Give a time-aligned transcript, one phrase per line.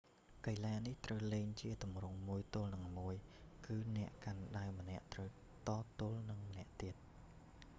[0.47, 3.15] កីឡានេះត្រូវលេងជាទម្រង់មួយទល់នឹងមួយ
[3.65, 5.29] គឺអ្នកកាន់ដាវម្នាក់ត្រូវ
[5.67, 6.95] តទល់នឹងម្នាក់ទៀត